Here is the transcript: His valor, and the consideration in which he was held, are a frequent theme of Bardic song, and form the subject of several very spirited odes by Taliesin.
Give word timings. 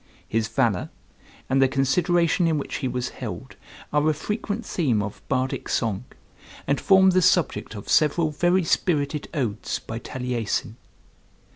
His 0.27 0.47
valor, 0.47 0.89
and 1.47 1.61
the 1.61 1.67
consideration 1.67 2.47
in 2.47 2.57
which 2.57 2.77
he 2.77 2.87
was 2.87 3.09
held, 3.09 3.55
are 3.93 4.09
a 4.09 4.15
frequent 4.15 4.65
theme 4.65 4.99
of 5.03 5.21
Bardic 5.27 5.69
song, 5.69 6.05
and 6.65 6.81
form 6.81 7.11
the 7.11 7.21
subject 7.21 7.75
of 7.75 7.87
several 7.87 8.31
very 8.31 8.63
spirited 8.63 9.27
odes 9.31 9.77
by 9.77 9.99
Taliesin. 9.99 10.77